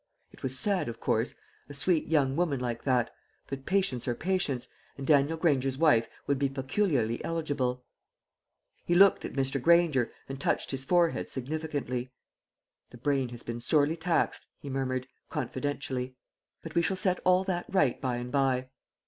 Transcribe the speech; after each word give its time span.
It 0.31 0.41
was 0.41 0.57
sad, 0.57 0.87
of 0.89 0.99
course, 0.99 1.35
a 1.69 1.75
sweet 1.75 2.07
young 2.07 2.35
woman 2.35 2.59
like 2.59 2.85
that; 2.85 3.13
but 3.45 3.67
patients 3.67 4.07
are 4.07 4.15
patients, 4.15 4.67
and 4.97 5.05
Daniel 5.05 5.37
Granger's 5.37 5.77
wife 5.77 6.07
would 6.25 6.39
be 6.39 6.49
peculiarly 6.49 7.23
eligible. 7.23 7.83
He 8.83 8.95
looked 8.95 9.25
at 9.25 9.33
Mr. 9.33 9.61
Granger, 9.61 10.11
and 10.27 10.41
touched 10.41 10.71
his 10.71 10.83
forehead 10.83 11.29
significantly. 11.29 12.11
"The 12.89 12.97
brain 12.97 13.29
has 13.29 13.43
been 13.43 13.59
sorely 13.59 13.95
taxed," 13.95 14.47
he 14.57 14.71
murmured, 14.71 15.05
confidentially; 15.29 16.15
"but 16.63 16.73
we 16.73 16.81
shall 16.81 16.97
set 16.97 17.19
all 17.23 17.43
that 17.43 17.67
right 17.69 18.01
by 18.01 18.15
and 18.17 18.31
by." 18.31 18.69